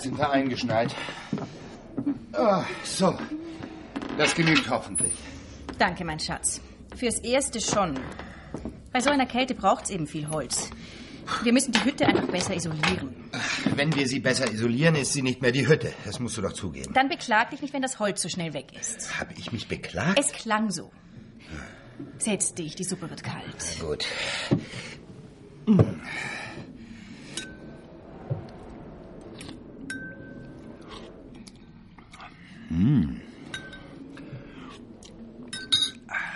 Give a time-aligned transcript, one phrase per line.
[0.00, 0.94] Bald sind wir eingeschneit.
[2.32, 3.18] Ah, so,
[4.16, 5.12] das genügt hoffentlich.
[5.78, 6.62] Danke, mein Schatz.
[6.96, 8.00] Fürs Erste schon.
[8.92, 10.70] Bei so einer Kälte braucht's eben viel Holz.
[11.42, 13.14] Wir müssen die Hütte einfach besser isolieren.
[13.76, 15.92] Wenn wir sie besser isolieren, ist sie nicht mehr die Hütte.
[16.06, 16.94] Das musst du doch zugeben.
[16.94, 19.20] Dann beklag dich nicht, wenn das Holz so schnell weg ist.
[19.20, 20.18] Habe ich mich beklagt?
[20.18, 20.90] Es klang so.
[22.16, 23.78] Setz dich, die Suppe wird kalt.
[23.80, 24.06] Gut.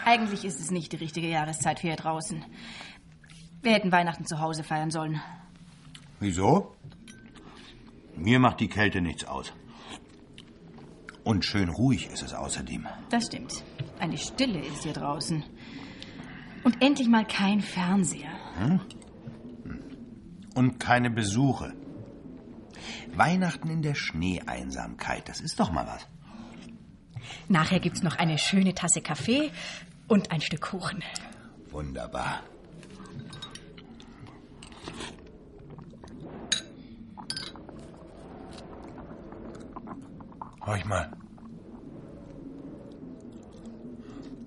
[0.05, 2.45] Eigentlich ist es nicht die richtige Jahreszeit für hier draußen.
[3.63, 5.21] Wir hätten Weihnachten zu Hause feiern sollen.
[6.21, 6.75] Wieso?
[8.17, 9.53] Mir macht die Kälte nichts aus.
[11.25, 12.87] Und schön ruhig ist es außerdem.
[13.09, 13.65] Das stimmt.
[13.99, 15.43] Eine Stille ist hier draußen.
[16.65, 18.31] Und endlich mal kein Fernseher.
[20.55, 21.73] Und keine Besuche.
[23.15, 26.07] Weihnachten in der Schneeeinsamkeit, das ist doch mal was.
[27.49, 29.51] Nachher gibt's noch eine schöne Tasse Kaffee
[30.09, 31.03] und ein Stück Kuchen.
[31.71, 32.43] Wunderbar.
[40.67, 41.13] Horch mal.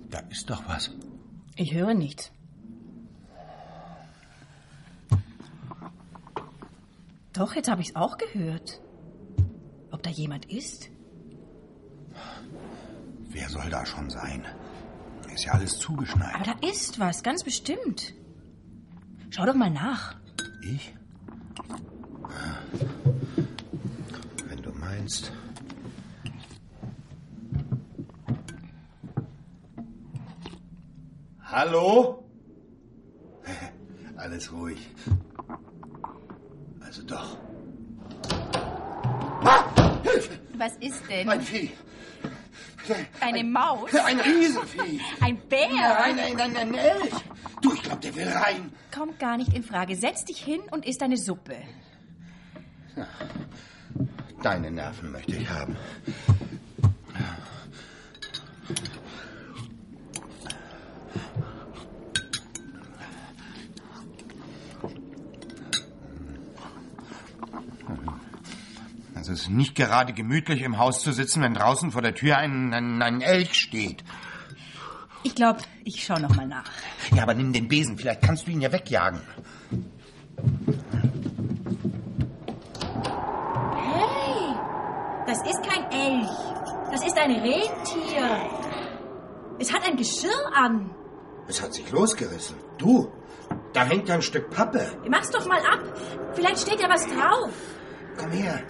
[0.09, 0.91] Da ist doch was.
[1.55, 2.31] Ich höre nichts.
[7.33, 8.81] Doch, jetzt habe ich's auch gehört.
[9.91, 10.89] Ob da jemand ist?
[13.37, 14.43] Wer soll da schon sein?
[15.31, 16.33] Ist ja alles zugeschneit.
[16.33, 18.15] Aber da ist was, ganz bestimmt.
[19.29, 20.15] Schau doch mal nach.
[20.63, 20.95] Ich?
[24.47, 25.31] Wenn du meinst.
[31.43, 32.27] Hallo?
[34.17, 34.89] Alles ruhig.
[36.79, 37.37] Also doch.
[40.01, 40.39] Hilfe!
[40.57, 41.29] Was ist denn?
[41.29, 41.71] Ein Vieh.
[43.19, 43.93] Eine Maus?
[44.05, 45.01] Ein Riesenvieh.
[45.21, 45.67] Ein Bär?
[45.69, 47.13] Nein, nein, nein, ein Elch.
[47.61, 48.71] Du, ich glaub, der will rein.
[48.93, 49.95] Kommt gar nicht in Frage.
[49.95, 51.55] Setz dich hin und isst deine Suppe.
[54.43, 55.75] Deine Nerven möchte ich haben.
[69.47, 73.01] Ist nicht gerade gemütlich, im Haus zu sitzen, wenn draußen vor der Tür ein, ein,
[73.01, 74.03] ein Elch steht.
[75.23, 76.69] Ich glaube, ich schau noch mal nach.
[77.15, 79.21] Ja, aber nimm den Besen, vielleicht kannst du ihn ja wegjagen.
[83.75, 84.55] Hey,
[85.25, 86.29] das ist kein Elch.
[86.91, 88.49] Das ist ein Rentier.
[89.59, 90.91] Es hat ein Geschirr an.
[91.47, 92.57] Es hat sich losgerissen.
[92.77, 93.11] Du,
[93.73, 94.85] da hängt ja ein Stück Pappe.
[95.09, 95.79] Mach's doch mal ab.
[96.33, 97.53] Vielleicht steht ja was drauf.
[98.17, 98.61] Komm her.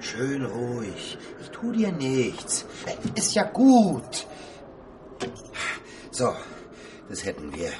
[0.00, 1.18] Schön ruhig.
[1.40, 2.66] Ich tu dir nichts.
[3.14, 4.26] Ist ja gut.
[6.10, 6.34] So,
[7.08, 7.70] das hätten wir.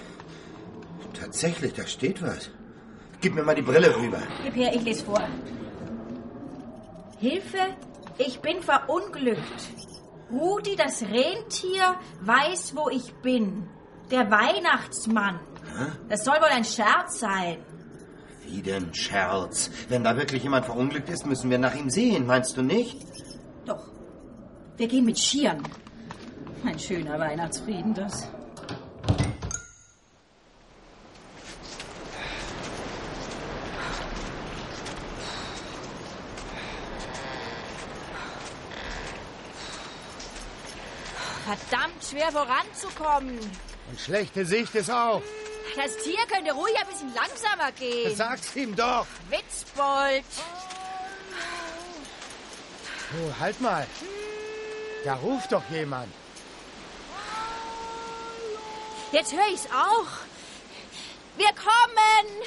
[1.18, 2.50] Tatsächlich, da steht was.
[3.20, 4.22] Gib mir mal die Brille rüber.
[4.44, 5.20] Gib her, ich lese vor.
[7.18, 7.58] Hilfe,
[8.18, 9.40] ich bin verunglückt.
[10.30, 13.68] Rudi, das Rentier, weiß, wo ich bin.
[14.10, 15.40] Der Weihnachtsmann.
[16.08, 17.58] Das soll wohl ein Scherz sein.
[18.50, 19.70] Wie denn Scherz?
[19.90, 22.96] Wenn da wirklich jemand verunglückt ist, müssen wir nach ihm sehen, meinst du nicht?
[23.66, 23.82] Doch,
[24.78, 25.62] wir gehen mit Skiern.
[26.64, 28.26] Ein schöner Weihnachtsfrieden, das.
[41.44, 43.38] Verdammt schwer voranzukommen.
[43.90, 45.22] Und schlechte Sicht ist auch.
[45.78, 48.16] Das Tier könnte ruhig ein bisschen langsamer gehen.
[48.16, 49.06] Sag's ihm doch.
[49.30, 50.24] Witzbold.
[53.14, 53.86] Oh, halt mal.
[55.04, 56.12] Da ruft doch jemand.
[59.12, 60.08] Jetzt höre ich's auch.
[61.36, 62.42] Wir kommen.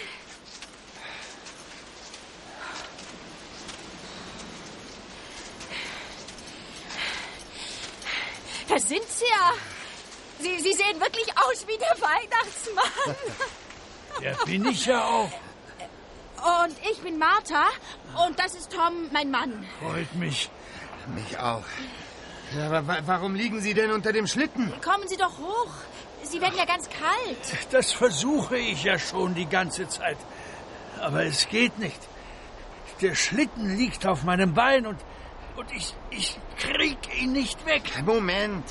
[8.68, 9.54] Da sind sie ja.
[10.42, 13.16] Sie, sie sehen wirklich aus wie der Weihnachtsmann.
[14.22, 15.32] Der bin ich ja auch.
[16.66, 17.66] Und ich bin Martha
[18.26, 19.66] und das ist Tom, mein Mann.
[19.80, 20.50] Freut mich.
[21.16, 21.64] Mich auch.
[22.56, 24.74] Ja, aber wa warum liegen Sie denn unter dem Schlitten?
[24.82, 25.74] Kommen Sie doch hoch.
[26.24, 27.72] Sie werden ja ganz kalt.
[27.72, 30.18] Das versuche ich ja schon die ganze Zeit.
[31.00, 32.00] Aber es geht nicht.
[33.02, 34.98] Der Schlitten liegt auf meinem Bein und
[35.56, 37.84] und ich, ich krieg ihn nicht weg.
[38.06, 38.64] Moment.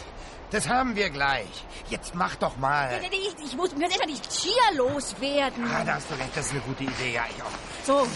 [0.50, 1.64] Das haben wir gleich.
[1.88, 3.00] Jetzt mach doch mal.
[3.12, 5.70] Ich, ich muss mir jetzt die Tier loswerden.
[5.70, 7.12] Ah, da hast du recht, das ist eine gute Idee.
[7.14, 7.50] Ja, ich auch.
[7.84, 8.06] So,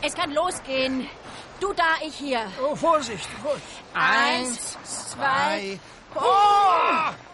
[0.00, 1.08] es kann losgehen.
[1.60, 2.50] Du da, ich hier.
[2.62, 3.64] Oh, Vorsicht, Vorsicht.
[3.94, 5.78] Eins, zwei.
[6.14, 6.20] Oh!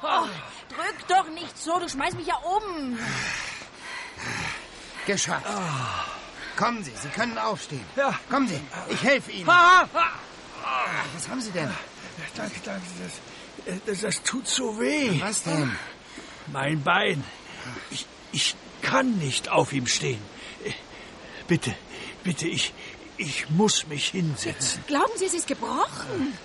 [0.02, 0.26] oh!
[0.68, 2.98] Drück doch nicht so, du schmeißt mich ja um.
[5.06, 5.46] Geschafft.
[6.56, 7.84] Kommen Sie, Sie können aufstehen.
[7.96, 8.14] Ja.
[8.28, 9.48] Kommen Sie, ich helfe Ihnen.
[9.48, 10.10] Ah, ah.
[10.64, 11.70] Ach, was haben Sie denn?
[12.36, 12.82] Danke, danke.
[13.02, 13.12] Das,
[13.86, 15.20] das, das tut so weh.
[15.20, 15.70] Was denn?
[16.52, 17.22] Mein Bein.
[17.90, 20.22] Ich, ich kann nicht auf ihm stehen.
[21.46, 21.74] Bitte,
[22.22, 22.72] bitte, ich,
[23.16, 24.84] ich muss mich hinsetzen.
[24.86, 26.38] Glauben Sie, es ist gebrochen?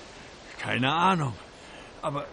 [0.59, 1.33] Keine Ahnung.
[2.01, 2.25] Aber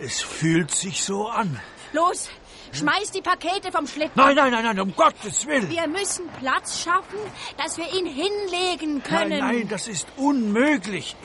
[0.00, 1.60] es fühlt sich so an.
[1.92, 2.28] Los,
[2.72, 4.12] schmeiß die Pakete vom Schlitten.
[4.14, 5.68] Nein, nein, nein, nein, um Gottes Willen.
[5.70, 7.18] Wir müssen Platz schaffen,
[7.56, 9.38] dass wir ihn hinlegen können.
[9.38, 11.16] Nein, nein, das ist unmöglich.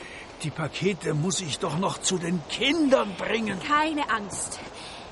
[0.44, 3.60] Die Pakete muss ich doch noch zu den Kindern bringen.
[3.68, 4.60] Keine Angst.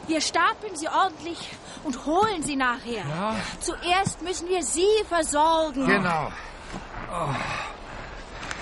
[0.07, 1.37] Wir stapeln sie ordentlich
[1.83, 3.05] und holen sie nachher.
[3.05, 3.35] Ja?
[3.59, 5.85] Zuerst müssen wir sie versorgen.
[5.85, 6.31] Genau.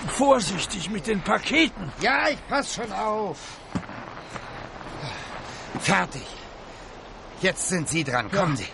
[0.08, 1.92] Vorsichtig mit den Paketen.
[2.00, 3.38] Ja, ich pass schon auf.
[5.80, 6.22] Fertig.
[7.42, 8.30] Jetzt sind Sie dran.
[8.30, 8.66] Kommen Sie.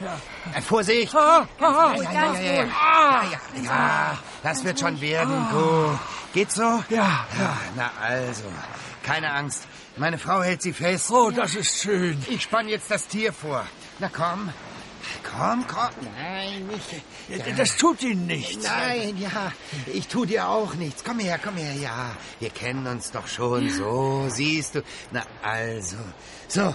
[0.54, 1.14] Äh, Vorsicht.
[1.14, 2.64] Ah, ah, Ja, ja, ja, ja, ja.
[2.80, 3.22] ah.
[3.24, 5.46] Ja, ja, das wird schon werden.
[5.50, 5.98] Gut.
[6.32, 6.62] Geht so?
[6.88, 7.58] Ja, ja.
[7.76, 8.44] Na also.
[9.02, 9.66] Keine Angst.
[9.96, 11.10] Meine Frau hält Sie fest.
[11.10, 12.24] Oh, das ist schön.
[12.28, 13.66] Ich spann jetzt das Tier vor.
[13.98, 14.50] Na komm.
[15.36, 15.90] Komm, komm.
[16.16, 17.02] Nein, nicht.
[17.28, 18.64] Ja, Das tut Ihnen nichts.
[18.64, 19.52] Nein, ja.
[19.92, 21.02] Ich tu dir auch nichts.
[21.04, 22.12] Komm her, komm her, ja.
[22.40, 23.68] Wir kennen uns doch schon.
[23.68, 24.82] So, siehst du.
[25.10, 25.96] Na also.
[26.48, 26.74] So.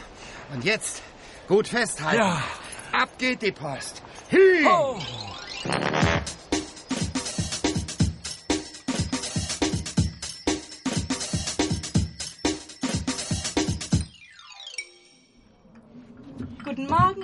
[0.53, 1.01] Und jetzt
[1.47, 2.19] gut festhalten.
[2.19, 2.43] Ja.
[2.91, 4.03] Ab geht die Post.
[4.29, 4.65] Hü.
[4.67, 4.99] Oh.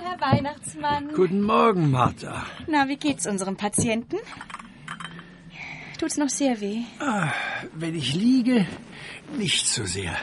[0.04, 1.14] Herr Weihnachtsmann.
[1.14, 2.44] Guten Morgen, Martha.
[2.66, 4.18] Na, wie geht's unserem Patienten?
[5.98, 6.82] Tut's noch sehr weh?
[7.00, 7.32] Ah,
[7.72, 8.66] wenn ich liege,
[9.38, 10.14] nicht so sehr.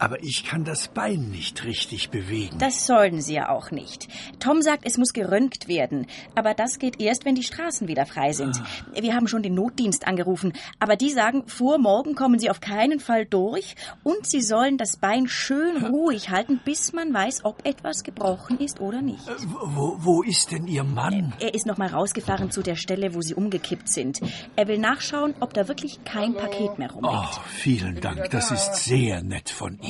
[0.00, 2.58] Aber ich kann das Bein nicht richtig bewegen.
[2.58, 4.08] Das sollen Sie ja auch nicht.
[4.40, 6.06] Tom sagt, es muss geröntgt werden.
[6.34, 8.60] Aber das geht erst, wenn die Straßen wieder frei sind.
[8.98, 10.54] Wir haben schon den Notdienst angerufen.
[10.78, 13.76] Aber die sagen, vor morgen kommen Sie auf keinen Fall durch.
[14.02, 18.80] Und Sie sollen das Bein schön ruhig halten, bis man weiß, ob etwas gebrochen ist
[18.80, 19.28] oder nicht.
[19.28, 19.32] Äh,
[19.66, 21.34] wo, wo ist denn Ihr Mann?
[21.40, 24.20] Er ist noch mal rausgefahren zu der Stelle, wo Sie umgekippt sind.
[24.56, 27.40] Er will nachschauen, ob da wirklich kein Paket mehr Oh, rumliegt.
[27.48, 28.30] vielen Dank.
[28.30, 29.89] Das ist sehr nett von ihm.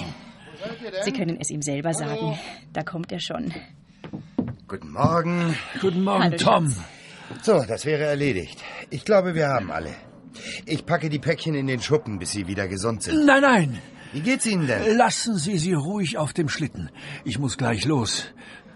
[1.04, 2.38] Sie können es ihm selber sagen.
[2.72, 3.52] Da kommt er schon.
[4.68, 5.56] Guten Morgen.
[5.80, 6.74] Guten Morgen, Hallo, Tom.
[7.42, 8.62] So, das wäre erledigt.
[8.90, 9.94] Ich glaube, wir haben alle.
[10.66, 13.24] Ich packe die Päckchen in den Schuppen, bis sie wieder gesund sind.
[13.24, 13.78] Nein, nein.
[14.12, 14.96] Wie geht's Ihnen denn?
[14.96, 16.90] Lassen Sie sie ruhig auf dem Schlitten.
[17.24, 18.26] Ich muss gleich los.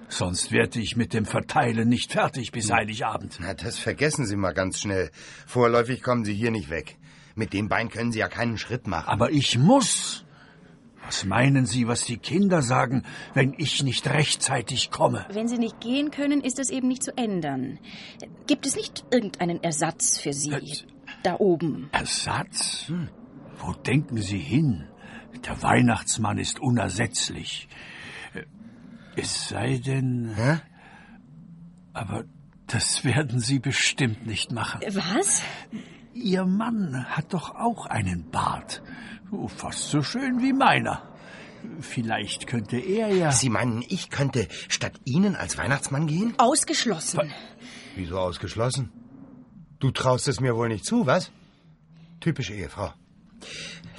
[0.08, 3.38] Sonst werde ich mit dem Verteilen nicht fertig bis Heiligabend.
[3.40, 5.10] Na, das vergessen Sie mal ganz schnell.
[5.46, 6.96] Vorläufig kommen Sie hier nicht weg.
[7.34, 9.08] Mit dem Bein können Sie ja keinen Schritt machen.
[9.08, 10.23] Aber ich muss.
[11.06, 13.02] Was meinen Sie, was die Kinder sagen,
[13.34, 15.26] wenn ich nicht rechtzeitig komme?
[15.30, 17.78] Wenn Sie nicht gehen können, ist es eben nicht zu ändern.
[18.46, 20.52] Gibt es nicht irgendeinen Ersatz für Sie?
[20.52, 20.62] Äh,
[21.22, 21.88] Da oben.
[21.92, 22.90] Ersatz?
[23.58, 24.84] Wo denken Sie hin?
[25.46, 27.68] Der Weihnachtsmann ist unersetzlich.
[28.34, 28.44] Äh,
[29.16, 30.32] Es sei denn.
[30.36, 30.58] Hä?
[31.92, 32.24] Aber
[32.66, 34.80] das werden Sie bestimmt nicht machen.
[34.90, 35.42] Was?
[36.14, 38.82] Ihr Mann hat doch auch einen Bart.
[39.30, 41.02] Oh, Fast so schön wie meiner.
[41.80, 43.32] Vielleicht könnte er ja.
[43.32, 46.34] Sie meinen, ich könnte statt Ihnen als Weihnachtsmann gehen?
[46.38, 47.32] Ausgeschlossen.
[47.96, 48.92] Wieso ausgeschlossen?
[49.78, 51.30] Du traust es mir wohl nicht zu, was?
[52.20, 52.92] Typische Ehefrau.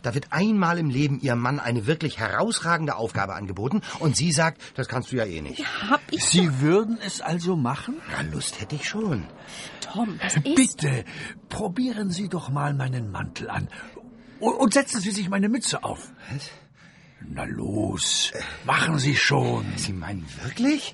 [0.01, 4.61] Da wird einmal im Leben Ihrem Mann eine wirklich herausragende Aufgabe angeboten und sie sagt,
[4.75, 5.65] das kannst du ja eh nicht.
[5.89, 7.95] Hab ich Sie würden es also machen?
[8.11, 9.25] Na, Lust hätte ich schon.
[9.81, 10.43] Tom, das ist...
[10.55, 11.05] Bitte,
[11.49, 13.67] probieren Sie doch mal meinen Mantel an.
[14.39, 16.11] Und und setzen Sie sich meine Mütze auf.
[16.31, 16.51] Was?
[17.27, 18.31] Na los,
[18.65, 19.65] machen Sie schon.
[19.77, 20.93] Sie meinen wirklich?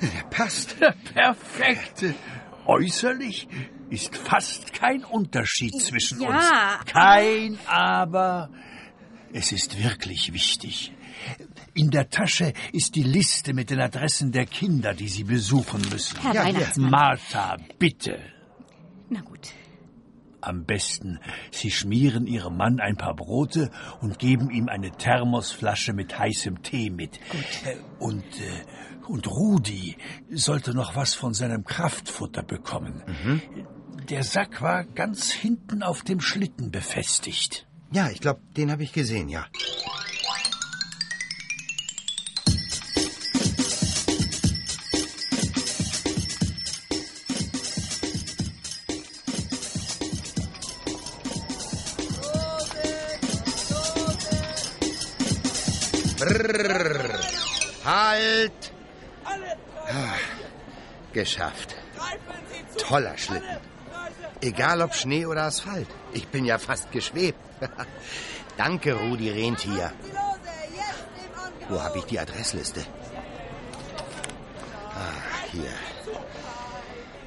[0.00, 0.76] Er passt.
[1.14, 2.04] Perfekt.
[2.66, 3.48] Äußerlich
[3.90, 6.28] ist fast kein Unterschied zwischen Ja,
[6.80, 6.92] uns.
[6.92, 8.50] Kein Aber.
[9.32, 10.92] Es ist wirklich wichtig.
[11.76, 16.18] In der Tasche ist die Liste mit den Adressen der Kinder, die Sie besuchen müssen.
[16.22, 16.44] Herr Ja.
[16.44, 16.90] Weihnachtsmann.
[16.90, 18.18] Martha, bitte.
[19.10, 19.50] Na gut.
[20.40, 21.18] Am besten,
[21.50, 26.88] Sie schmieren Ihrem Mann ein paar Brote und geben ihm eine Thermosflasche mit heißem Tee
[26.88, 27.18] mit.
[27.64, 29.96] Äh, Und, äh, und Rudi
[30.30, 33.02] sollte noch was von seinem Kraftfutter bekommen.
[34.08, 37.66] Der Sack war ganz hinten auf dem Schlitten befestigt.
[37.92, 39.46] Ja, ich glaube, den habe ich gesehen, ja.
[58.16, 58.72] Halt!
[59.88, 60.18] Ah,
[61.12, 61.76] geschafft.
[62.78, 63.58] Toller Schlitten.
[64.40, 65.88] Egal ob Schnee oder Asphalt.
[66.12, 67.38] Ich bin ja fast geschwebt.
[68.56, 69.92] Danke, Rudi Rentier.
[71.68, 72.82] Wo habe ich die Adressliste?
[74.94, 75.74] Ah, hier.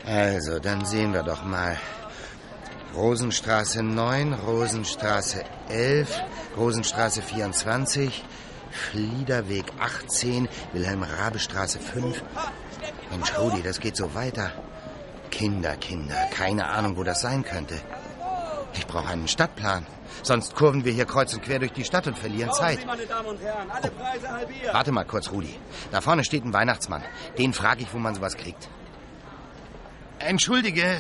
[0.06, 1.78] Also, dann sehen wir doch mal.
[2.96, 6.24] Rosenstraße 9, Rosenstraße 11,
[6.58, 8.24] Rosenstraße 24,
[8.72, 12.24] Fliederweg 18, Wilhelm-Rabe-Straße 5.
[13.12, 14.52] Mensch, Rudi, das geht so weiter.
[15.32, 17.80] Kinder, Kinder, keine Ahnung, wo das sein könnte.
[18.74, 19.86] Ich brauche einen Stadtplan.
[20.22, 22.80] Sonst kurven wir hier kreuz und quer durch die Stadt und verlieren Zeit.
[22.86, 24.74] halbiert.
[24.74, 25.56] Warte mal kurz, Rudi.
[25.92, 27.04] Da vorne steht ein Weihnachtsmann.
[27.38, 28.70] Den frage ich, wo man sowas kriegt.
[30.20, 30.98] Entschuldige,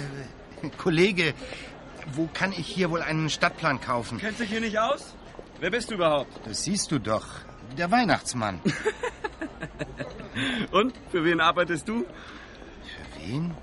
[0.77, 1.33] Kollege,
[2.13, 4.19] wo kann ich hier wohl einen Stadtplan kaufen?
[4.19, 5.13] Kennst dich hier nicht aus?
[5.59, 6.31] Wer bist du überhaupt?
[6.45, 7.25] Das siehst du doch.
[7.77, 8.59] Der Weihnachtsmann.
[10.71, 10.93] Und?
[11.11, 12.03] Für wen arbeitest du?
[12.03, 13.53] Für wen?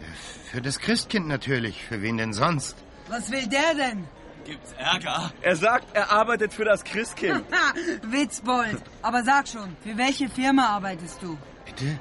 [0.51, 1.83] Für das Christkind natürlich.
[1.85, 2.77] Für wen denn sonst?
[3.09, 4.05] Was will der denn?
[4.45, 5.33] Gibt's Ärger?
[5.43, 7.45] Er sagt, er arbeitet für das Christkind.
[8.03, 8.81] Witzbold.
[9.03, 11.37] Aber sag schon, für welche Firma arbeitest du?
[11.65, 11.99] Bitte?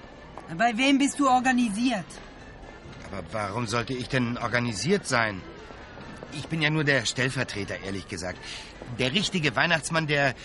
[0.56, 2.06] Bei wem bist du organisiert?
[3.12, 5.42] Aber warum sollte ich denn organisiert sein?
[6.34, 8.38] Ich bin ja nur der Stellvertreter, ehrlich gesagt.
[9.00, 10.36] Der richtige Weihnachtsmann, der,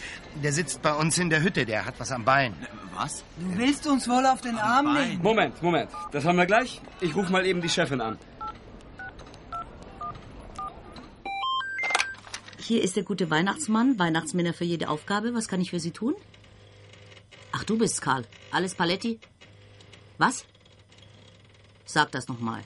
[0.43, 1.65] der sitzt bei uns in der Hütte.
[1.67, 2.55] Der hat was am Bein.
[2.95, 3.25] Was?
[3.39, 5.23] Du willst uns wohl auf den Arm nehmen?
[5.23, 5.91] Moment, Moment.
[6.13, 6.81] Das haben wir gleich.
[7.01, 8.19] Ich rufe mal eben die Chefin an.
[12.59, 15.35] Hier ist der gute Weihnachtsmann, Weihnachtsmänner für jede Aufgabe.
[15.35, 16.15] Was kann ich für Sie tun?
[17.53, 18.25] Ach, du bist's, Karl.
[18.53, 19.19] Alles Paletti?
[20.19, 20.45] Was?
[21.85, 22.63] Sag das nochmal.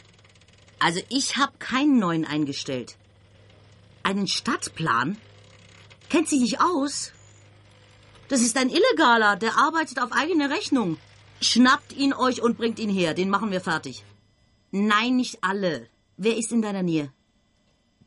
[0.78, 2.96] Also, ich habe keinen neuen eingestellt.
[4.02, 5.16] Einen Stadtplan?
[6.14, 7.12] Kennt sie nicht aus?
[8.28, 10.96] Das ist ein Illegaler, der arbeitet auf eigene Rechnung.
[11.40, 14.04] Schnappt ihn euch und bringt ihn her, den machen wir fertig.
[14.70, 15.88] Nein, nicht alle.
[16.16, 17.12] Wer ist in deiner Nähe?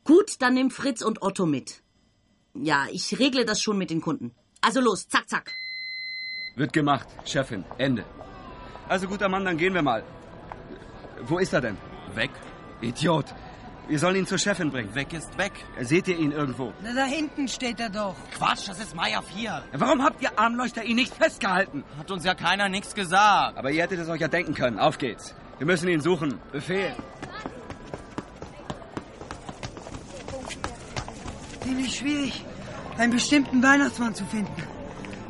[0.04, 1.82] Gut, dann nimm Fritz und Otto mit.
[2.54, 4.34] Ja, ich regle das schon mit den Kunden.
[4.62, 5.52] Also los, zack, zack.
[6.56, 7.62] Wird gemacht, Chefin.
[7.76, 8.06] Ende.
[8.88, 10.02] Also guter Mann, dann gehen wir mal.
[11.26, 11.76] Wo ist er denn?
[12.14, 12.30] Weg.
[12.80, 13.26] Idiot.
[13.88, 14.94] Wir sollen ihn zur Chefin bringen.
[14.94, 15.52] Weg ist weg.
[15.80, 16.74] Seht ihr ihn irgendwo?
[16.82, 18.14] Na, da hinten steht er doch.
[18.36, 19.62] Quatsch, das ist Meier 4.
[19.72, 21.84] Warum habt ihr Armleuchter ihn nicht festgehalten?
[21.98, 23.56] Hat uns ja keiner nichts gesagt.
[23.56, 24.78] Aber ihr hättet es euch ja denken können.
[24.78, 25.34] Auf geht's.
[25.56, 26.38] Wir müssen ihn suchen.
[26.52, 26.94] Befehl.
[31.62, 32.44] Ziemlich schwierig,
[32.98, 34.52] einen bestimmten Weihnachtsmann zu finden.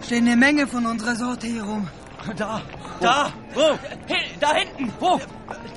[0.03, 1.89] Stehen eine Menge von unserer Sorte hier rum.
[2.37, 2.61] Da,
[3.01, 3.33] da.
[3.55, 3.79] Wo?
[4.41, 4.93] da hinten.
[4.99, 5.21] Wo?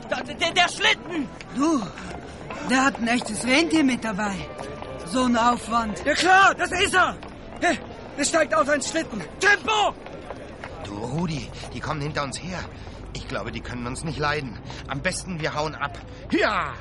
[0.09, 1.27] Da, der, der Schlitten.
[1.55, 1.81] Du,
[2.69, 4.35] der hat ein echtes Rentier mit dabei.
[5.05, 6.01] So ein Aufwand.
[6.05, 7.17] Ja klar, das ist er.
[7.59, 7.77] Hey,
[8.17, 9.21] Er steigt aus ein Schlitten.
[9.39, 9.93] Tempo!
[10.85, 12.59] Du, Rudi, die kommen hinter uns her.
[13.13, 14.57] Ich glaube, die können uns nicht leiden.
[14.87, 15.97] Am besten wir hauen ab.
[16.31, 16.73] Ja!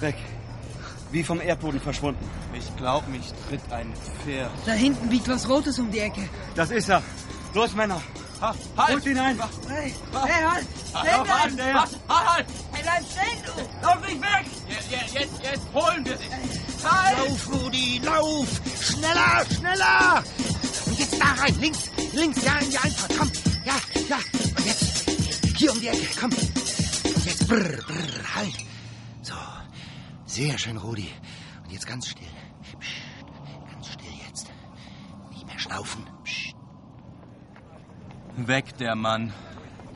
[0.00, 0.16] Weg.
[1.10, 2.28] Wie vom Erdboden verschwunden.
[2.52, 3.92] Ich glaub, mich tritt ein
[4.24, 4.50] Pferd.
[4.66, 6.28] Da hinten biegt was Rotes um die Ecke.
[6.54, 7.02] Das ist er.
[7.54, 8.00] Los, Männer.
[8.40, 8.58] Halt!
[8.76, 9.38] Holt ihn ein.
[9.68, 10.66] Hey, hey, halt!
[10.88, 11.74] Stehen Halt, bleiben!
[11.74, 12.46] halt, halt!
[12.72, 13.86] Hey, bleib stehen, du!
[13.86, 14.46] Lauf nicht weg!
[14.68, 16.24] Jetzt, jetzt, jetzt, holen wir sie!
[16.86, 17.18] Halt!
[17.18, 18.48] Lauf, Rudi, lauf!
[18.80, 20.24] Schneller, schneller!
[20.86, 23.32] Und jetzt da rein, links, links, ja, in die Einfahrt, komm.
[23.64, 23.74] Ja,
[24.08, 24.16] ja.
[24.56, 25.06] Und jetzt
[25.56, 26.30] hier um die Ecke, komm.
[26.30, 28.56] Und jetzt brr, brr, halt.
[29.22, 29.34] So,
[30.26, 31.10] sehr schön, Rudi.
[31.64, 32.28] Und jetzt ganz still.
[32.78, 34.46] Psst, ganz still jetzt.
[35.30, 36.15] Nicht mehr schnaufen.
[38.36, 39.32] Weg, der Mann.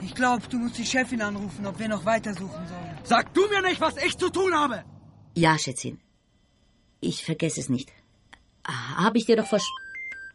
[0.03, 2.99] Ich glaube, du musst die Chefin anrufen, ob wir noch weitersuchen sollen.
[3.05, 4.85] Sag du mir nicht, was ich zu tun habe!
[5.37, 6.01] Ja, Schätzchen.
[7.01, 7.93] Ich vergesse es nicht.
[8.65, 9.67] Habe ich dir doch vers...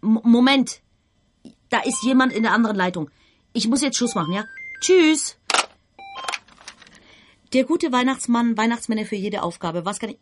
[0.04, 0.82] M Moment.
[1.70, 3.10] Da ist jemand in der anderen Leitung.
[3.54, 4.46] Ich muss jetzt Schluss machen, ja?
[4.82, 5.38] Tschüss.
[7.54, 9.86] Der gute Weihnachtsmann, Weihnachtsmänner für jede Aufgabe.
[9.86, 10.20] Was kann ich...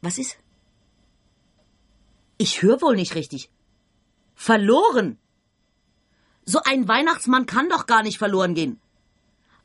[0.00, 0.38] Was ist?
[2.36, 3.50] Ich höre wohl nicht richtig.
[4.34, 5.18] Verloren.
[6.50, 8.80] So ein Weihnachtsmann kann doch gar nicht verloren gehen.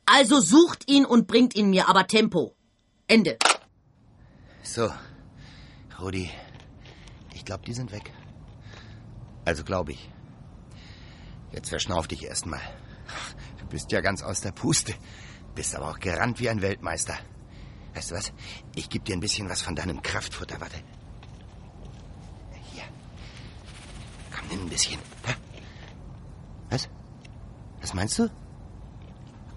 [0.04, 2.54] Also sucht ihn und bringt ihn mir, aber Tempo.
[3.06, 3.38] Ende.
[4.62, 4.92] So,
[5.98, 6.30] Rudi,
[7.32, 8.12] ich glaube, die sind weg.
[9.46, 10.10] Also glaube ich.
[11.52, 12.60] Jetzt verschnauf dich erstmal.
[13.60, 14.92] Du bist ja ganz aus der Puste.
[15.54, 17.16] Bist aber auch gerannt wie ein Weltmeister.
[17.94, 18.30] Weißt du was?
[18.74, 20.60] Ich gebe dir ein bisschen was von deinem Kraftfutter.
[20.60, 20.76] Warte.
[22.72, 22.84] Hier.
[24.36, 25.13] Komm, nimm ein bisschen.
[27.84, 27.90] Was?
[27.90, 28.30] Was meinst du?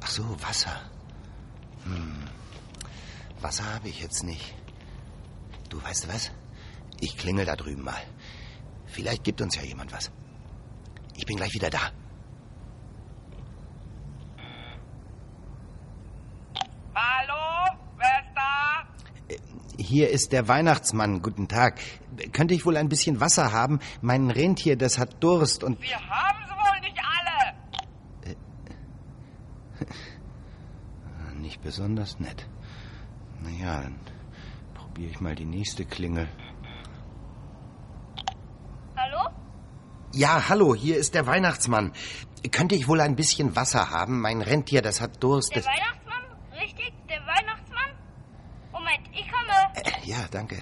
[0.04, 0.82] Ach so, Wasser.
[1.86, 2.26] Hm.
[3.40, 4.54] Wasser habe ich jetzt nicht.
[5.70, 6.32] Du weißt du was?
[7.00, 8.02] Ich klingel da drüben mal.
[8.86, 10.12] Vielleicht gibt uns ja jemand was.
[11.16, 11.92] Ich bin gleich wieder da.
[16.96, 17.78] Hallo?
[17.98, 18.84] Wer ist da?
[19.78, 21.22] Hier ist der Weihnachtsmann.
[21.22, 21.80] Guten Tag.
[22.34, 23.80] Könnte ich wohl ein bisschen Wasser haben?
[24.02, 25.82] Mein Rentier, das hat Durst und...
[25.82, 27.56] Wir haben sie wohl nicht alle.
[31.40, 32.48] Nicht besonders nett.
[33.42, 34.00] Naja, dann
[34.74, 36.30] probiere ich mal die nächste Klingel.
[38.96, 39.30] Hallo?
[40.14, 41.92] Ja, hallo, hier ist der Weihnachtsmann.
[42.52, 44.22] Könnte ich wohl ein bisschen Wasser haben?
[44.22, 45.54] Mein Rentier, das hat Durst.
[45.54, 46.24] Der Weihnachtsmann?
[46.54, 46.94] Richtig?
[47.10, 47.90] Der Weihnachtsmann?
[48.72, 49.54] Moment, ich komme.
[49.76, 50.62] Äh, Ja, danke.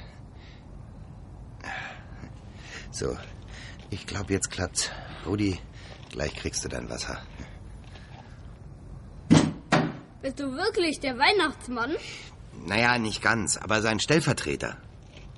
[2.89, 3.15] So,
[3.91, 4.89] ich glaube, jetzt klappt's.
[5.27, 5.59] Rudi,
[6.09, 7.19] gleich kriegst du dein Wasser.
[10.25, 11.91] Bist du wirklich der Weihnachtsmann?
[12.65, 14.75] Naja, nicht ganz, aber sein Stellvertreter.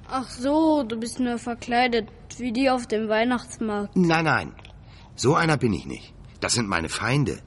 [0.10, 3.98] Ach so, du bist nur verkleidet, wie die auf dem Weihnachtsmarkt.
[3.98, 4.56] Nein, nein.
[5.18, 6.14] So einer bin ich nicht.
[6.40, 7.42] Das sind meine Feinde.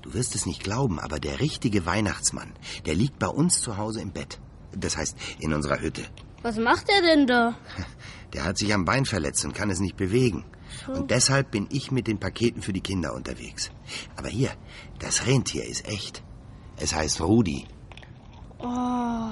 [0.00, 2.54] Du wirst es nicht glauben, aber der richtige Weihnachtsmann,
[2.86, 4.40] der liegt bei uns zu Hause im Bett.
[4.74, 6.04] Das heißt, in unserer Hütte.
[6.40, 7.54] Was macht er denn da?
[8.32, 10.46] Der hat sich am Bein verletzt und kann es nicht bewegen.
[10.86, 10.92] So.
[10.92, 13.70] Und deshalb bin ich mit den Paketen für die Kinder unterwegs.
[14.16, 14.50] Aber hier,
[15.00, 16.22] das Rentier ist echt.
[16.82, 17.64] Es heißt Rudi.
[18.58, 19.28] Oh,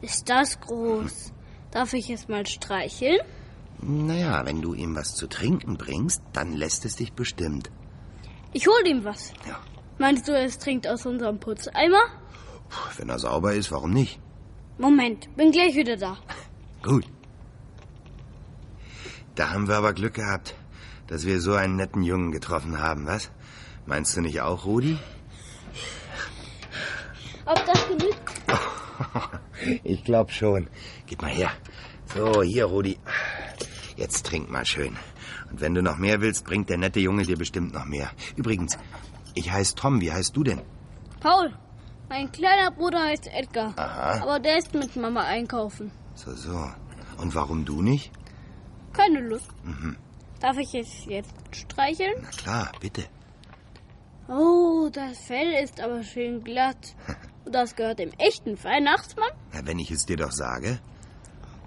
[0.00, 1.32] ist das groß.
[1.70, 3.20] Darf ich es mal streicheln?
[3.80, 7.70] Naja, wenn du ihm was zu trinken bringst, dann lässt es dich bestimmt.
[8.52, 9.32] Ich hol ihm was.
[9.46, 9.60] Ja.
[9.98, 12.02] Meinst du, es trinkt aus unserem Putzeimer?
[12.96, 14.18] Wenn er sauber ist, warum nicht?
[14.76, 16.16] Moment, bin gleich wieder da.
[16.82, 17.06] Gut.
[19.36, 20.56] Da haben wir aber Glück gehabt,
[21.06, 23.30] dass wir so einen netten Jungen getroffen haben, was?
[23.86, 24.98] Meinst du nicht auch, Rudi?
[27.46, 28.32] Ob das genügt?
[29.84, 30.68] Ich glaub schon.
[31.06, 31.50] Gib mal her.
[32.14, 32.98] So, hier, Rudi.
[33.96, 34.96] Jetzt trink mal schön.
[35.50, 38.10] Und wenn du noch mehr willst, bringt der nette Junge dir bestimmt noch mehr.
[38.36, 38.76] Übrigens,
[39.34, 40.00] ich heiße Tom.
[40.00, 40.62] Wie heißt du denn?
[41.20, 41.52] Paul,
[42.08, 43.72] mein kleiner Bruder heißt Edgar.
[43.76, 44.22] Aha.
[44.22, 45.92] Aber der ist mit Mama einkaufen.
[46.14, 46.70] So, so.
[47.18, 48.10] Und warum du nicht?
[48.92, 49.48] Keine Lust.
[49.64, 49.96] Mhm.
[50.40, 52.14] Darf ich es jetzt streicheln?
[52.20, 53.04] Na klar, bitte.
[54.28, 56.96] Oh, das Fell ist aber schön glatt.
[57.52, 59.30] Das gehört dem echten Weihnachtsmann?
[59.52, 60.80] Na, wenn ich es dir doch sage.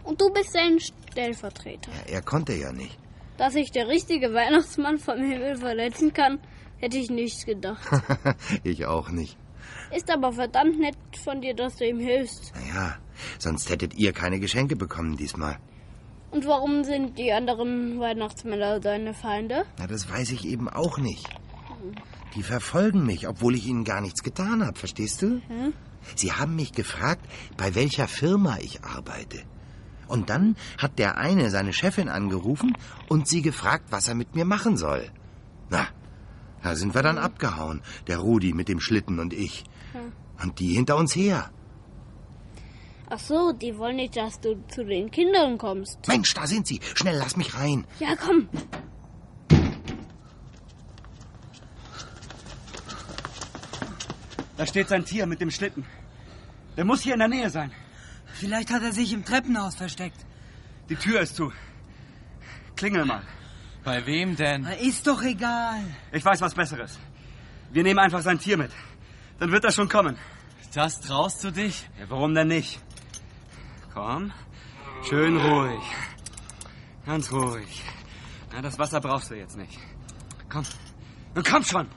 [0.04, 1.91] Und du bist sein Stellvertreter.
[1.91, 2.98] Ja, er konnte ja nicht.
[3.38, 6.39] Dass sich der richtige Weihnachtsmann vom Himmel verletzen kann,
[6.78, 7.86] hätte ich nicht gedacht.
[8.63, 9.38] ich auch nicht.
[9.95, 12.52] Ist aber verdammt nett von dir, dass du ihm hilfst.
[12.56, 12.98] Naja,
[13.38, 15.58] sonst hättet ihr keine Geschenke bekommen diesmal.
[16.32, 19.65] Und warum sind die anderen Weihnachtsmänner deine Feinde?
[19.78, 21.30] Na, das weiß ich eben auch nicht.
[22.36, 25.41] Die verfolgen mich, obwohl ich ihnen gar nichts getan habe, verstehst du?
[25.48, 25.74] Hm?
[26.15, 27.26] Sie haben mich gefragt,
[27.58, 29.43] bei welcher Firma ich arbeite.
[30.08, 32.78] Und dann hat der eine seine Chefin angerufen
[33.10, 35.10] und sie gefragt, was er mit mir machen soll.
[35.69, 35.88] Na,
[36.62, 39.63] da sind wir dann abgehauen, der Rudi mit dem Schlitten und ich.
[39.93, 40.12] Hm.
[40.43, 41.50] Und die hinter uns her.
[43.10, 46.08] Ach so, die wollen nicht, dass du zu den Kindern kommst.
[46.08, 46.80] Mensch, da sind sie.
[46.95, 47.86] Schnell, lass mich rein.
[48.00, 48.50] Ja, komm.
[54.58, 55.86] Da steht sein Tier mit dem Schlitten.
[56.78, 57.72] Der muss hier in der Nähe sein.
[58.34, 60.26] Vielleicht hat er sich im Treppenhaus versteckt.
[60.89, 61.52] Die Tür ist zu.
[62.76, 63.24] Klingel mal.
[63.84, 64.65] Bei wem denn?
[64.82, 65.84] Ist doch egal.
[66.12, 67.00] Ich weiß was Besseres.
[67.72, 68.72] Wir nehmen einfach sein Tier mit.
[69.39, 70.18] Dann wird er schon kommen.
[70.74, 71.88] Das traust du dich?
[72.00, 72.80] Ja, warum denn nicht?
[73.94, 74.34] Komm.
[75.08, 75.84] Schön ruhig.
[77.06, 77.84] Ganz ruhig.
[78.52, 79.78] Na, das Wasser brauchst du jetzt nicht.
[80.50, 80.63] Komm.
[81.34, 81.88] Nun komm schon.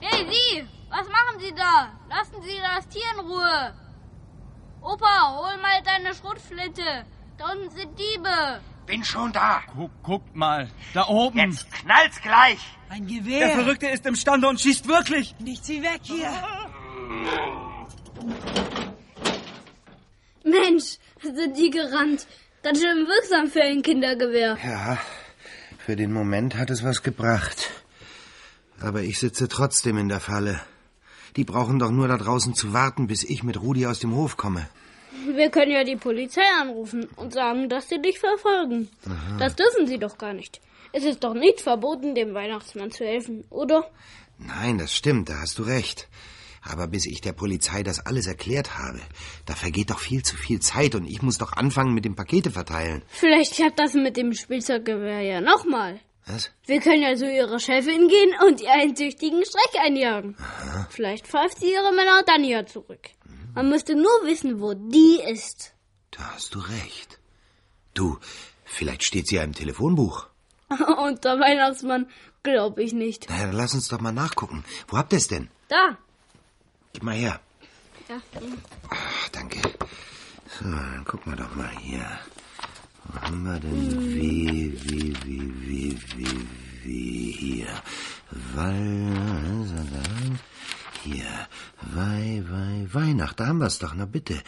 [0.00, 0.64] Hey, Sie!
[0.90, 1.06] Was
[1.38, 1.92] machen Sie da?
[2.08, 3.74] Lassen Sie das Tier in Ruhe.
[4.80, 7.04] Opa, hol mal deine Schrotflinte.
[7.36, 8.60] Da unten sind Diebe.
[8.86, 9.60] Bin schon da.
[9.74, 10.68] Guck, guckt mal.
[10.94, 11.38] Da oben.
[11.38, 12.58] Jetzt knallt's gleich.
[12.88, 13.50] Ein Der Gewehr.
[13.50, 15.34] Verrückte ist imstande und schießt wirklich.
[15.38, 16.30] Nicht sie weg hier.
[20.44, 22.26] Mensch, sind die gerannt.
[22.62, 24.56] Ganz schön wirksam für ein Kindergewehr.
[24.64, 24.98] Ja,
[25.78, 27.70] für den Moment hat es was gebracht.
[28.80, 30.60] Aber ich sitze trotzdem in der Falle.
[31.36, 34.36] Die brauchen doch nur da draußen zu warten, bis ich mit Rudi aus dem Hof
[34.36, 34.68] komme.
[35.34, 38.88] Wir können ja die Polizei anrufen und sagen, dass sie dich verfolgen.
[39.38, 40.60] Das dürfen sie doch gar nicht.
[40.92, 43.90] Es ist doch nicht verboten, dem Weihnachtsmann zu helfen, oder?
[44.38, 46.08] Nein, das stimmt, da hast du recht.
[46.62, 49.00] Aber bis ich der Polizei das alles erklärt habe,
[49.46, 52.50] da vergeht doch viel zu viel Zeit und ich muss doch anfangen mit dem Pakete
[52.50, 53.02] verteilen.
[53.08, 56.00] Vielleicht klappt das mit dem Spielzeuggewehr ja nochmal.
[56.28, 56.50] Was?
[56.66, 60.36] Wir können ja zu ihrer Chefin gehen und ihr einen tüchtigen Streck einjagen.
[60.90, 63.08] Vielleicht pfeift sie ihre Männer dann ja zurück.
[63.54, 65.72] Man müsste nur wissen, wo die ist.
[66.10, 67.18] Da hast du recht.
[67.94, 68.18] Du,
[68.64, 70.26] vielleicht steht sie ja im Telefonbuch.
[70.98, 72.10] Und der Weihnachtsmann
[72.42, 73.26] glaube ich nicht.
[73.28, 74.64] Na ja, dann lass uns doch mal nachgucken.
[74.86, 75.48] Wo habt ihr es denn?
[75.68, 75.96] Da.
[76.92, 77.40] Gib mal her.
[78.08, 78.20] Ja.
[78.90, 79.60] Ach, danke.
[80.58, 82.06] So, dann gucken wir doch mal hier.
[83.08, 86.24] Wo haben wir denn W, W, W, W, W,
[86.84, 87.82] W, hier.
[88.54, 89.18] Weil,
[91.02, 91.48] hier.
[91.80, 94.42] Wei, Wei, Weihnacht, da haben wir's doch, na bitte.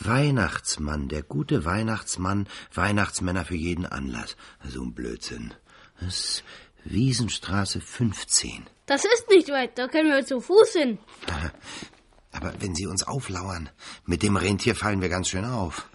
[0.00, 4.36] Weihnachtsmann, der gute Weihnachtsmann, Weihnachtsmänner für jeden Anlass.
[4.66, 5.54] So ein Blödsinn.
[6.00, 6.44] Das ist
[6.84, 8.66] Wiesenstraße 15.
[8.86, 10.98] Das ist nicht weit, da können wir zu Fuß hin.
[12.32, 13.70] Aber wenn Sie uns auflauern,
[14.04, 15.88] mit dem Rentier fallen wir ganz schön auf.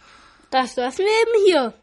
[0.49, 1.73] Das lassen wir eben hier.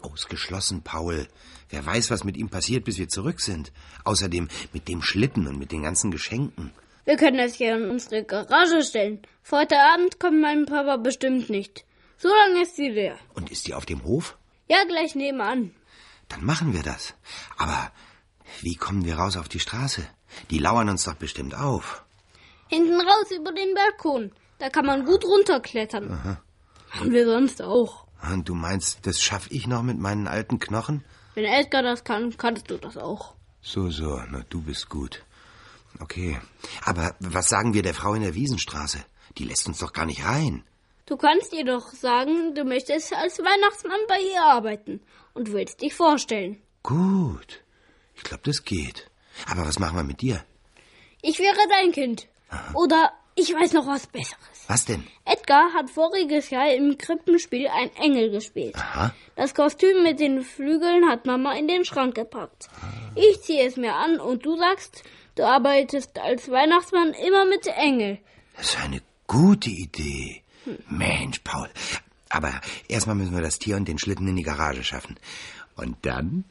[0.00, 1.28] Ausgeschlossen, Paul.
[1.70, 3.72] Wer weiß, was mit ihm passiert, bis wir zurück sind.
[4.04, 6.72] Außerdem mit dem Schlitten und mit den ganzen Geschenken.
[7.04, 9.20] Wir können das hier in unsere Garage stellen.
[9.42, 11.84] Vor heute Abend kommt mein Papa bestimmt nicht.
[12.16, 13.18] So lange ist sie leer.
[13.34, 14.38] Und ist die auf dem Hof?
[14.68, 15.74] Ja, gleich nebenan.
[16.28, 17.14] Dann machen wir das.
[17.58, 17.92] Aber
[18.62, 20.06] wie kommen wir raus auf die Straße?
[20.50, 22.04] Die lauern uns doch bestimmt auf.
[22.68, 24.32] Hinten raus über den Balkon.
[24.58, 26.10] Da kann man gut runterklettern.
[26.10, 26.40] Aha.
[26.94, 28.03] Machen wir sonst auch.
[28.32, 31.04] Und du meinst, das schaff ich noch mit meinen alten Knochen?
[31.34, 33.34] Wenn Edgar das kann, kannst du das auch.
[33.60, 35.24] So, so, na, du bist gut.
[36.00, 36.38] Okay.
[36.84, 39.04] Aber was sagen wir der Frau in der Wiesenstraße?
[39.38, 40.64] Die lässt uns doch gar nicht rein.
[41.06, 45.00] Du kannst ihr doch sagen, du möchtest als Weihnachtsmann bei ihr arbeiten
[45.34, 46.62] und willst dich vorstellen.
[46.82, 47.62] Gut.
[48.14, 49.10] Ich glaube, das geht.
[49.46, 50.44] Aber was machen wir mit dir?
[51.20, 52.28] Ich wäre dein Kind.
[52.74, 54.53] Oder ich weiß noch was Besseres.
[54.66, 55.04] Was denn?
[55.24, 58.74] Edgar hat voriges Jahr im Krippenspiel ein Engel gespielt.
[58.76, 59.14] Aha.
[59.36, 62.68] Das Kostüm mit den Flügeln hat Mama in den Schrank gepackt.
[63.14, 65.02] Ich ziehe es mir an und du sagst,
[65.34, 68.18] du arbeitest als Weihnachtsmann immer mit Engel.
[68.56, 70.42] Das ist eine gute Idee.
[70.88, 71.68] Mensch, Paul.
[72.30, 75.16] Aber erstmal müssen wir das Tier und den Schlitten in die Garage schaffen.
[75.76, 76.44] Und dann,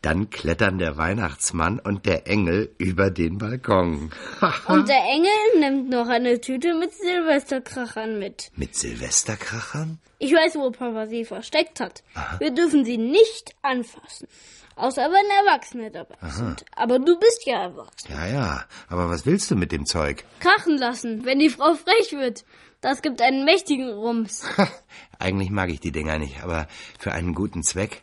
[0.00, 4.10] dann klettern der Weihnachtsmann und der Engel über den Balkon.
[4.66, 8.50] Und der Engel nimmt noch eine Tüte mit Silvesterkrachern mit.
[8.56, 9.98] Mit Silvesterkrachern?
[10.18, 12.02] Ich weiß, wo Papa sie versteckt hat.
[12.38, 14.28] Wir dürfen sie nicht anfassen.
[14.76, 16.30] Außer wenn Erwachsene dabei Aha.
[16.30, 16.64] sind.
[16.74, 18.10] Aber du bist ja erwachsen.
[18.10, 18.64] Ja, ja.
[18.88, 20.24] Aber was willst du mit dem Zeug?
[20.40, 22.44] Krachen lassen, wenn die Frau frech wird.
[22.80, 24.44] Das gibt einen mächtigen Rums.
[25.18, 26.66] Eigentlich mag ich die Dinger nicht, aber
[26.98, 28.02] für einen guten Zweck.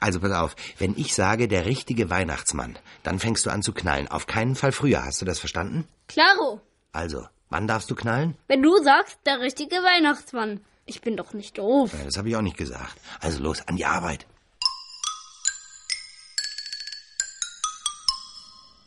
[0.00, 4.08] Also pass auf, wenn ich sage, der richtige Weihnachtsmann, dann fängst du an zu knallen.
[4.08, 5.04] Auf keinen Fall früher.
[5.04, 5.86] Hast du das verstanden?
[6.08, 6.60] Klaro,
[6.92, 8.36] Also, wann darfst du knallen?
[8.48, 10.60] wenn du sagst, der richtige Weihnachtsmann.
[10.86, 11.92] Ich bin doch nicht doof.
[11.96, 12.96] Ja, das habe ich auch nicht gesagt.
[13.20, 14.26] Also los, an die Arbeit.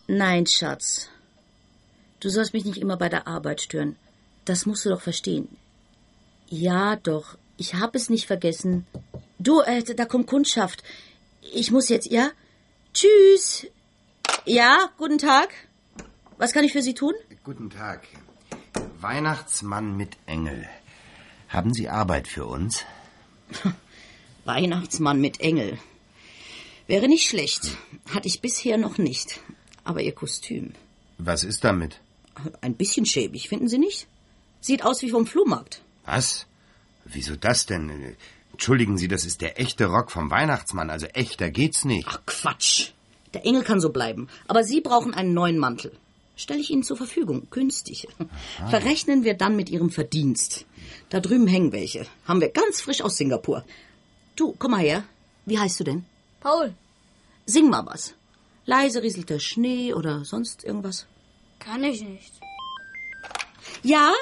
[0.08, 1.10] Nein, Schatz.
[2.20, 3.96] Du sollst mich nicht immer bei der Arbeit stören.
[4.46, 5.50] Das musst du doch verstehen.
[6.50, 7.38] Ja, doch.
[7.58, 8.86] Ich hab es nicht vergessen.
[9.40, 10.84] Du, äh, da kommt Kundschaft.
[11.42, 12.32] Ich muss jetzt, ja?
[12.94, 13.68] Tschüss.
[14.46, 15.50] Ja, guten Tag.
[16.38, 17.14] Was kann ich für Sie tun?
[17.44, 18.08] Guten Tag.
[19.00, 20.68] Weihnachtsmann mit Engel.
[21.50, 22.84] Haben Sie Arbeit für uns?
[24.46, 25.78] Weihnachtsmann mit Engel.
[26.88, 27.78] Wäre nicht schlecht.
[28.14, 29.40] Hatte ich bisher noch nicht.
[29.84, 30.74] Aber Ihr Kostüm.
[31.18, 32.00] Was ist damit?
[32.62, 34.08] Ein bisschen schäbig, finden Sie nicht?
[34.62, 35.82] Sieht aus wie vom Flohmarkt.
[36.06, 36.46] Was?
[37.06, 38.16] Wieso das denn?
[38.58, 40.90] Entschuldigen Sie, das ist der echte Rock vom Weihnachtsmann.
[40.90, 42.08] Also echter geht's nicht.
[42.10, 42.90] Ach, Quatsch.
[43.36, 44.30] Der Engel kann so bleiben.
[44.48, 45.92] Aber Sie brauchen einen neuen Mantel.
[46.36, 47.46] Stelle ich Ihnen zur Verfügung.
[47.52, 48.08] Günstig.
[48.68, 50.66] Verrechnen wir dann mit Ihrem Verdienst.
[51.10, 52.08] Da drüben hängen welche.
[52.28, 53.64] Haben wir ganz frisch aus Singapur.
[54.36, 55.04] Du, komm mal her.
[55.46, 56.06] Wie heißt du denn?
[56.40, 56.74] Paul,
[57.46, 58.16] Sing mal was.
[58.66, 61.06] Leise rieselt der Schnee oder sonst irgendwas.
[61.60, 62.34] kann ich nicht.
[63.84, 64.14] Ja?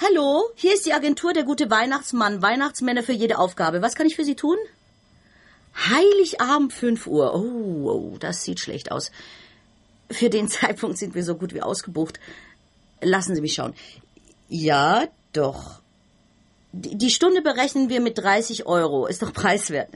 [0.00, 0.48] Hallo?
[0.54, 2.40] Hier ist die Agentur Der gute Weihnachtsmann.
[2.40, 3.82] Weihnachtsmänner für jede Aufgabe.
[3.82, 4.56] Was kann ich für Sie tun?
[5.74, 7.34] Heiligabend 5 Uhr.
[7.34, 9.10] Oh, oh, das sieht schlecht aus.
[10.08, 12.20] Für den Zeitpunkt sind wir so gut wie ausgebucht.
[13.00, 13.74] Lassen Sie mich schauen.
[14.48, 15.80] Ja, doch.
[16.70, 19.08] Die Stunde berechnen wir mit 30 Euro.
[19.08, 19.90] Ist doch preiswert.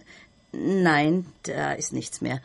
[0.50, 2.42] Nein, da ist nichts mehr.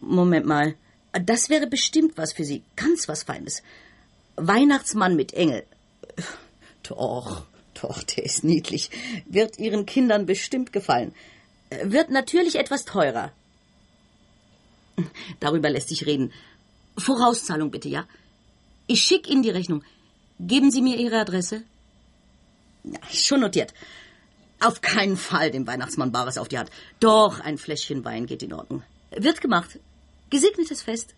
[0.00, 0.74] Moment mal.
[1.12, 2.62] Das wäre bestimmt was für Sie.
[2.76, 3.62] Ganz was Feines.
[4.36, 5.64] Weihnachtsmann mit Engel.
[6.90, 7.44] Doch,
[7.80, 8.90] Doch, der ist niedlich.
[9.26, 11.14] Wird Ihren Kindern bestimmt gefallen.
[11.84, 13.32] Wird natürlich etwas teurer.
[15.38, 16.32] Darüber lässt sich reden.
[16.98, 18.06] Vorauszahlung bitte, ja?
[18.86, 19.84] Ich schicke Ihnen die Rechnung.
[20.40, 21.62] Geben Sie mir Ihre Adresse?
[22.82, 23.72] Ja, schon notiert.
[24.58, 26.70] Auf keinen Fall dem Weihnachtsmann Bares auf die Hand.
[26.98, 28.82] Doch, ein Fläschchen Wein geht in Ordnung.
[29.10, 29.78] Wird gemacht.
[30.28, 31.14] Gesegnetes Fest.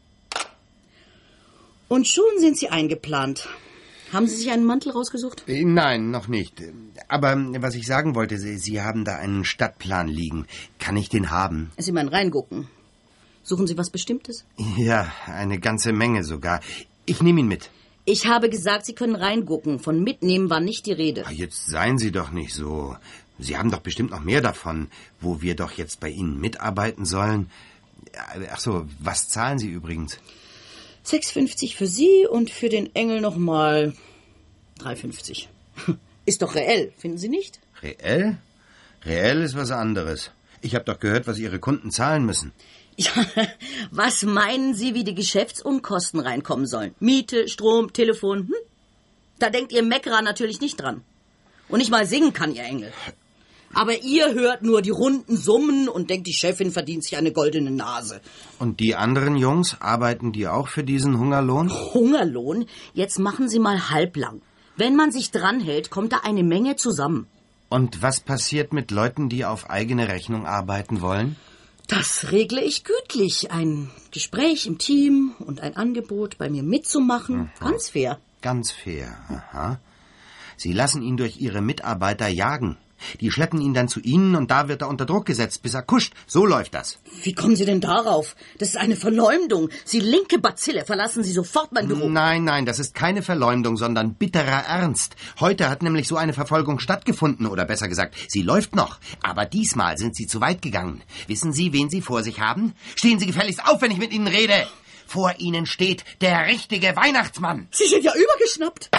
[1.88, 3.48] Und schon sind Sie eingeplant.
[4.12, 5.44] Haben Sie sich einen Mantel rausgesucht?
[5.48, 6.62] Äh, Nein, noch nicht.
[7.08, 10.46] Aber was ich sagen wollte, Sie, Sie haben da einen Stadtplan liegen.
[10.78, 11.70] Kann ich den haben?
[11.78, 12.68] Sie meinen reingucken.
[13.42, 14.44] Suchen Sie was Bestimmtes?
[14.76, 16.60] Ja, eine ganze Menge sogar.
[17.06, 17.70] Ich nehme ihn mit.
[18.04, 19.78] Ich habe gesagt, Sie können reingucken.
[19.78, 21.24] Von mitnehmen war nicht die Rede.
[21.26, 22.96] Ah, Jetzt seien Sie doch nicht so.
[23.38, 24.88] Sie haben doch bestimmt noch mehr davon,
[25.20, 27.50] wo wir doch jetzt bei Ihnen mitarbeiten sollen.
[28.52, 30.18] Ach so, was zahlen Sie übrigens?
[31.06, 33.94] 6,50 für Sie und für den Engel nochmal
[34.80, 35.46] 3,50.
[36.24, 37.58] Ist doch reell, finden Sie nicht?
[37.82, 38.38] Reell?
[39.04, 40.30] Reell ist was anderes.
[40.60, 42.52] Ich habe doch gehört, was Ihre Kunden zahlen müssen.
[42.96, 43.10] Ja,
[43.90, 46.94] was meinen Sie, wie die Geschäftsunkosten reinkommen sollen?
[47.00, 48.46] Miete, Strom, Telefon?
[48.46, 48.54] Hm?
[49.40, 51.02] Da denkt Ihr Meckerer natürlich nicht dran.
[51.68, 52.92] Und nicht mal singen kann Ihr Engel.
[53.74, 57.70] Aber ihr hört nur die runden Summen und denkt, die Chefin verdient sich eine goldene
[57.70, 58.20] Nase.
[58.58, 61.70] Und die anderen Jungs, arbeiten die auch für diesen Hungerlohn?
[61.94, 62.66] Hungerlohn?
[62.92, 64.42] Jetzt machen Sie mal halblang.
[64.76, 67.26] Wenn man sich dranhält, kommt da eine Menge zusammen.
[67.68, 71.36] Und was passiert mit Leuten, die auf eigene Rechnung arbeiten wollen?
[71.88, 73.50] Das regle ich gütlich.
[73.50, 77.50] Ein Gespräch im Team und ein Angebot, bei mir mitzumachen.
[77.60, 78.18] Ganz fair.
[78.40, 79.78] Ganz fair, aha.
[80.56, 82.76] Sie lassen ihn durch Ihre Mitarbeiter jagen.
[83.20, 85.82] Die schleppen ihn dann zu Ihnen und da wird er unter Druck gesetzt, bis er
[85.82, 86.14] kuscht.
[86.26, 86.98] So läuft das.
[87.22, 88.36] Wie kommen Sie denn darauf?
[88.58, 89.68] Das ist eine Verleumdung.
[89.84, 92.08] Sie linke Bazille, verlassen Sie sofort mein Büro.
[92.08, 95.16] Nein, nein, das ist keine Verleumdung, sondern bitterer Ernst.
[95.40, 98.98] Heute hat nämlich so eine Verfolgung stattgefunden, oder besser gesagt, sie läuft noch.
[99.22, 101.02] Aber diesmal sind Sie zu weit gegangen.
[101.26, 102.74] Wissen Sie, wen Sie vor sich haben?
[102.96, 104.66] Stehen Sie gefälligst auf, wenn ich mit Ihnen rede.
[105.06, 107.68] Vor Ihnen steht der richtige Weihnachtsmann.
[107.70, 108.90] Sie sind ja übergeschnappt.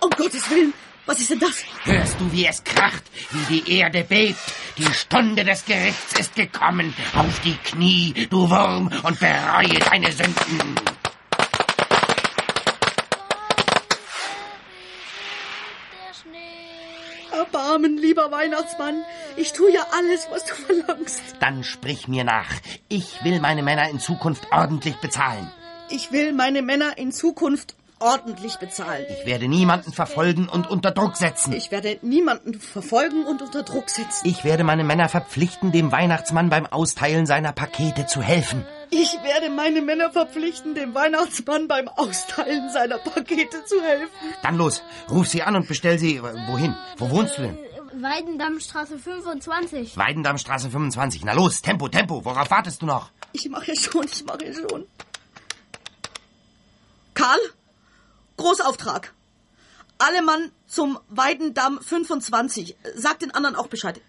[0.00, 0.72] Um Gottes Willen,
[1.10, 1.64] was ist denn das?
[1.82, 4.38] Hörst du, wie es kracht, wie die Erde bebt?
[4.78, 6.94] Die Stunde des Gerichts ist gekommen.
[7.16, 10.76] Auf die Knie, du Wurm, und bereue deine Sünden.
[17.32, 19.02] Erbarmen, lieber Weihnachtsmann.
[19.36, 21.22] Ich tue ja alles, was du verlangst.
[21.40, 22.52] Dann sprich mir nach.
[22.88, 25.50] Ich will meine Männer in Zukunft ordentlich bezahlen.
[25.88, 29.04] Ich will meine Männer in Zukunft ordentlich bezahlen.
[29.08, 31.52] Ich werde niemanden verfolgen und unter Druck setzen.
[31.52, 34.26] Ich werde niemanden verfolgen und unter Druck setzen.
[34.26, 38.66] Ich werde meine Männer verpflichten, dem Weihnachtsmann beim Austeilen seiner Pakete zu helfen.
[38.90, 44.08] Ich werde meine Männer verpflichten, dem Weihnachtsmann beim Austeilen seiner Pakete zu helfen.
[44.42, 46.16] Dann los, ruf sie an und bestell sie.
[46.16, 46.74] äh, Wohin?
[46.96, 47.58] Wo wohnst du denn?
[47.92, 49.96] Weidendammstraße 25.
[49.96, 51.24] Weidendammstraße 25.
[51.24, 52.24] Na los, Tempo, Tempo.
[52.24, 53.10] Worauf wartest du noch?
[53.32, 54.86] Ich mache schon, ich mache schon.
[57.14, 57.38] Karl,
[58.40, 59.12] Großauftrag.
[59.98, 62.74] Alle Mann zum Weidendamm 25.
[62.94, 64.00] Sag den anderen auch Bescheid.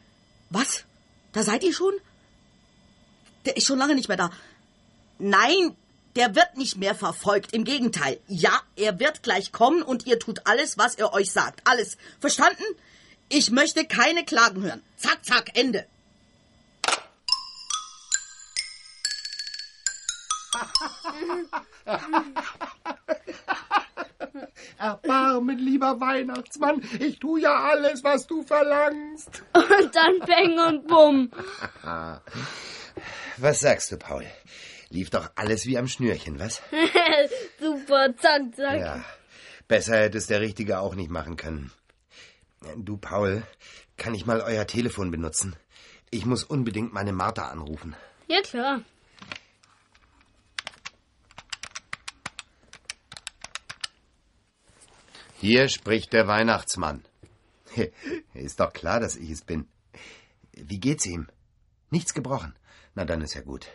[0.50, 0.86] Was?
[1.34, 1.94] Da seid ihr schon?
[3.46, 4.32] Der ist schon lange nicht mehr da.
[5.20, 5.76] Nein,
[6.16, 7.54] der wird nicht mehr verfolgt.
[7.54, 8.22] Im Gegenteil.
[8.28, 11.68] Ja, er wird gleich kommen und ihr tut alles, was er euch sagt.
[11.68, 11.98] Alles.
[12.22, 12.64] Verstanden?
[13.28, 14.82] Ich möchte keine Klagen hören.
[14.98, 15.86] Zack, zack, Ende.
[24.78, 29.44] Erbarmen, lieber Weihnachtsmann, ich tu ja alles, was du verlangst.
[29.54, 31.32] Und dann Peng und Bumm.
[33.38, 34.26] Was sagst du, Paul?
[34.90, 36.62] Lief doch alles wie am Schnürchen, was?
[37.60, 38.80] Super, zack, zack.
[38.80, 39.06] Ja.
[39.68, 41.72] Besser hätte es der Richtige auch nicht machen können.
[42.76, 43.44] Du, Paul,
[43.98, 45.56] kann ich mal euer Telefon benutzen?
[46.10, 47.96] Ich muss unbedingt meine Martha anrufen.
[48.28, 48.82] Ja, klar.
[55.42, 57.04] Hier spricht der Weihnachtsmann.
[58.36, 59.68] Ist doch klar, dass ich es bin.
[60.54, 61.30] Wie geht's ihm?
[61.90, 62.56] Nichts gebrochen.
[62.94, 63.66] Na, dann ist ja gut.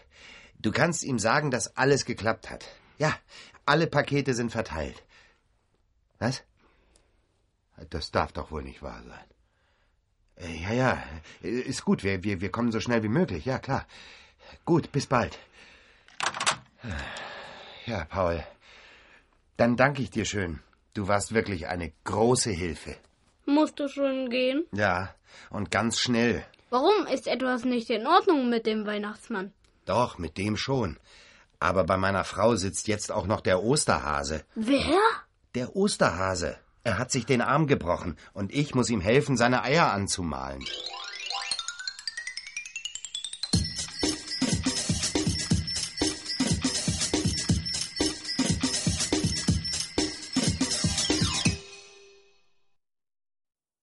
[0.61, 2.65] Du kannst ihm sagen, dass alles geklappt hat.
[2.99, 3.19] Ja,
[3.65, 5.03] alle Pakete sind verteilt.
[6.21, 6.45] Was?
[7.91, 9.25] Das darf doch wohl nicht wahr sein.
[10.37, 11.03] Äh, Ja, ja,
[11.43, 12.05] ist gut.
[12.05, 13.45] Wir, wir, wir kommen so schnell wie möglich.
[13.45, 13.89] Ja, klar.
[14.65, 15.37] Gut, bis bald.
[17.87, 18.47] Ja, Paul.
[19.57, 20.61] Dann danke ich dir schön.
[20.97, 22.97] Du warst wirklich eine große Hilfe.
[23.45, 24.65] Musst du schon gehen?
[24.73, 25.15] Ja,
[25.51, 26.43] und ganz schnell.
[26.71, 29.53] Warum ist etwas nicht in Ordnung mit dem Weihnachtsmann?
[29.85, 30.99] Doch, mit dem schon.
[31.61, 34.43] Aber bei meiner Frau sitzt jetzt auch noch der Osterhase.
[34.55, 34.99] Wer?
[35.55, 36.57] Der Osterhase.
[36.83, 40.65] Er hat sich den Arm gebrochen und ich muss ihm helfen, seine Eier anzumalen.